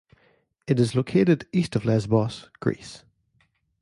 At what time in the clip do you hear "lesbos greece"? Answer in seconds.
1.85-3.03